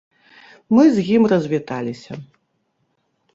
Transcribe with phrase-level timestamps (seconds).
[0.77, 2.13] Мы з ім развіталіся.